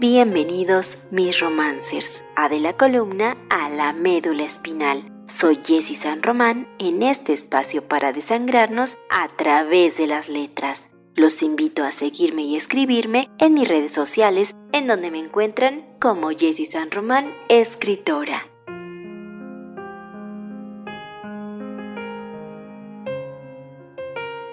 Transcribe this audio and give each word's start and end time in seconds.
Bienvenidos 0.00 0.96
mis 1.10 1.40
romancers 1.40 2.22
a 2.36 2.48
de 2.48 2.60
la 2.60 2.76
columna 2.76 3.36
a 3.50 3.68
la 3.68 3.92
médula 3.92 4.44
espinal. 4.44 5.02
Soy 5.26 5.56
Jessie 5.56 5.96
San 5.96 6.22
Román 6.22 6.68
en 6.78 7.02
este 7.02 7.32
espacio 7.32 7.82
para 7.88 8.12
desangrarnos 8.12 8.96
a 9.10 9.26
través 9.26 9.96
de 9.96 10.06
las 10.06 10.28
letras. 10.28 10.88
Los 11.16 11.42
invito 11.42 11.82
a 11.82 11.90
seguirme 11.90 12.42
y 12.42 12.54
escribirme 12.54 13.28
en 13.40 13.54
mis 13.54 13.66
redes 13.66 13.92
sociales 13.92 14.54
en 14.70 14.86
donde 14.86 15.10
me 15.10 15.18
encuentran 15.18 15.84
como 16.00 16.30
Jessie 16.30 16.66
San 16.66 16.92
Román, 16.92 17.34
escritora. 17.48 18.46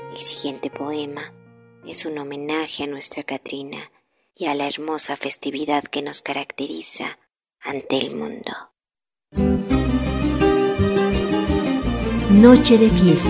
El 0.09 0.17
siguiente 0.17 0.71
poema 0.71 1.35
es 1.85 2.03
un 2.07 2.17
homenaje 2.17 2.85
a 2.85 2.87
nuestra 2.87 3.21
Catrina 3.21 3.91
y 4.37 4.47
a 4.47 4.55
la 4.55 4.67
hermosa 4.67 5.15
festividad 5.15 5.83
que 5.83 6.01
nos 6.01 6.21
caracteriza 6.21 7.17
ante 7.61 7.97
el 7.97 8.15
mundo. 8.15 8.51
Noche 12.29 12.77
de 12.77 12.89
fiesta. 12.89 13.29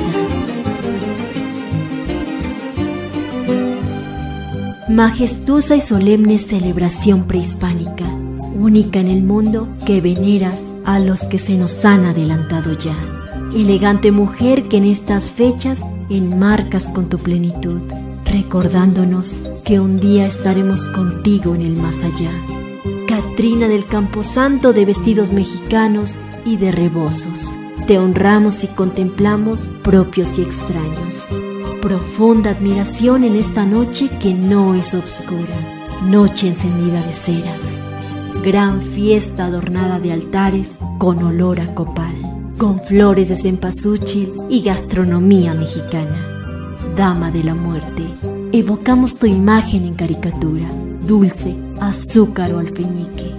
Majestuosa 4.89 5.75
y 5.75 5.81
solemne 5.81 6.39
celebración 6.39 7.27
prehispánica, 7.27 8.05
única 8.05 8.99
en 8.99 9.07
el 9.07 9.21
mundo 9.21 9.67
que 9.85 10.01
veneras 10.01 10.59
a 10.85 10.99
los 10.99 11.27
que 11.27 11.37
se 11.37 11.55
nos 11.55 11.85
han 11.85 12.05
adelantado 12.05 12.73
ya. 12.73 12.97
Elegante 13.53 14.11
mujer 14.11 14.67
que 14.67 14.77
en 14.77 14.85
estas 14.85 15.31
fechas 15.31 15.81
enmarcas 16.09 16.89
con 16.89 17.09
tu 17.09 17.17
plenitud, 17.19 17.83
recordándonos 18.35 19.49
que 19.63 19.79
un 19.79 19.97
día 19.97 20.25
estaremos 20.25 20.89
contigo 20.89 21.55
en 21.55 21.61
el 21.61 21.75
más 21.77 22.03
allá. 22.03 22.31
Catrina 23.07 23.69
del 23.69 23.85
Camposanto 23.85 24.73
de 24.73 24.83
vestidos 24.83 25.31
mexicanos 25.31 26.25
y 26.43 26.57
de 26.57 26.73
rebozos, 26.73 27.55
te 27.87 27.97
honramos 27.97 28.65
y 28.65 28.67
contemplamos 28.67 29.67
propios 29.83 30.37
y 30.37 30.41
extraños. 30.41 31.27
Profunda 31.81 32.49
admiración 32.49 33.23
en 33.23 33.37
esta 33.37 33.65
noche 33.65 34.09
que 34.19 34.33
no 34.33 34.75
es 34.75 34.93
obscura, 34.93 35.55
noche 36.03 36.49
encendida 36.49 37.01
de 37.03 37.13
ceras, 37.13 37.79
gran 38.43 38.81
fiesta 38.81 39.45
adornada 39.45 39.99
de 39.99 40.11
altares 40.11 40.79
con 40.97 41.23
olor 41.23 41.61
a 41.61 41.73
copal 41.73 42.15
con 42.57 42.79
flores 42.79 43.27
de 43.27 43.35
cempasúchil 43.35 44.31
y 44.49 44.61
gastronomía 44.61 45.53
mexicana. 45.53 46.35
Dama 46.95 47.29
de 47.29 47.43
la 47.43 47.53
muerte, 47.53 48.03
evocamos 48.59 49.15
tu 49.15 49.27
imagen 49.27 49.83
en 49.83 49.95
caricatura, 49.95 50.65
dulce, 51.05 51.57
azúcar 51.81 52.53
o 52.53 52.59
alfeñique. 52.59 53.35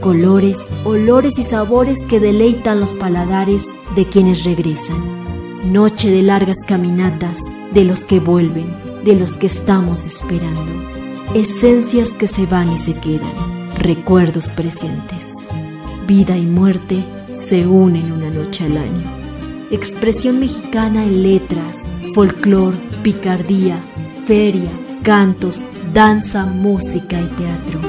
Colores, 0.00 0.64
olores 0.84 1.40
y 1.40 1.42
sabores 1.42 1.98
que 2.08 2.20
deleitan 2.20 2.78
los 2.78 2.94
paladares 2.94 3.64
de 3.96 4.06
quienes 4.06 4.44
regresan. 4.44 5.02
Noche 5.72 6.10
de 6.10 6.22
largas 6.22 6.58
caminatas, 6.66 7.38
de 7.72 7.84
los 7.84 8.04
que 8.04 8.20
vuelven, 8.20 8.66
de 9.04 9.16
los 9.16 9.36
que 9.36 9.48
estamos 9.48 10.04
esperando. 10.04 10.72
Esencias 11.34 12.10
que 12.10 12.28
se 12.28 12.46
van 12.46 12.72
y 12.72 12.78
se 12.78 12.94
quedan, 12.94 13.32
recuerdos 13.76 14.50
presentes. 14.50 15.48
Vida 16.06 16.36
y 16.36 16.46
muerte 16.46 17.04
se 17.32 17.66
unen 17.66 18.12
una 18.12 18.30
noche 18.30 18.66
al 18.66 18.76
año. 18.76 19.20
Expresión 19.72 20.38
mexicana 20.38 21.02
en 21.02 21.24
letras, 21.24 21.78
folclor, 22.14 22.74
picardía, 23.02 23.80
feria, 24.30 24.70
cantos, 25.02 25.58
danza, 25.92 26.46
música 26.46 27.20
y 27.20 27.26
teatro. 27.36 27.80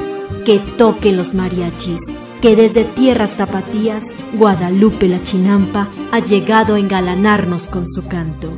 Que 0.44 0.58
toquen 0.76 1.16
los 1.16 1.36
mariachis, 1.36 2.02
que 2.42 2.56
desde 2.56 2.84
tierras 2.84 3.38
tapatías, 3.38 4.06
Guadalupe 4.34 5.08
la 5.08 5.22
Chinampa 5.22 5.88
ha 6.12 6.18
llegado 6.18 6.74
a 6.74 6.80
engalanarnos 6.80 7.68
con 7.68 7.88
su 7.88 8.08
canto. 8.08 8.52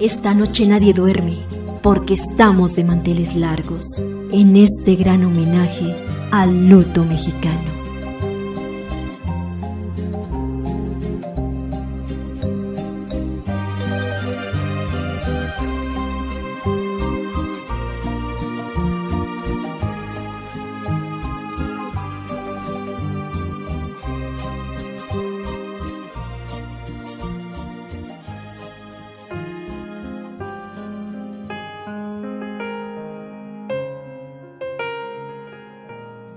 Esta 0.00 0.34
noche 0.34 0.68
nadie 0.68 0.92
duerme, 0.92 1.38
porque 1.82 2.12
estamos 2.12 2.76
de 2.76 2.84
manteles 2.84 3.34
largos, 3.34 3.86
en 4.30 4.56
este 4.56 4.94
gran 4.96 5.24
homenaje 5.24 5.96
al 6.30 6.68
luto 6.68 7.06
mexicano. 7.06 7.79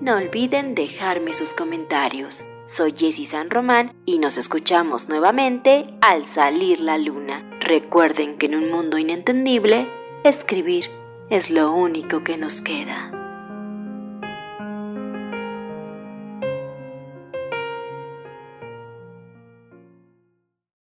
No 0.04 0.18
olviden 0.18 0.76
dejarme 0.76 1.32
sus 1.32 1.54
comentarios. 1.54 2.44
Soy 2.66 2.94
Jessie 2.94 3.26
San 3.26 3.50
Román 3.50 3.94
y 4.06 4.20
nos 4.20 4.38
escuchamos 4.38 5.08
nuevamente 5.08 5.86
al 6.02 6.26
salir 6.26 6.82
la 6.82 6.98
luna. 6.98 7.50
Recuerden 7.62 8.38
que 8.38 8.48
en 8.48 8.56
un 8.56 8.70
mundo 8.70 8.98
inentendible, 8.98 9.88
escribir 10.26 10.92
es 11.30 11.50
lo 11.50 11.72
único 11.72 12.22
que 12.22 12.36
nos 12.36 12.62
queda. 12.62 13.23